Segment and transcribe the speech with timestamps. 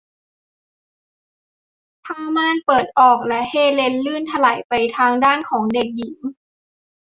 [2.05, 6.17] ผ้าม่านเปิดออก และเฮเลนลื่นไถลไปทางด้านของเด็กหญิง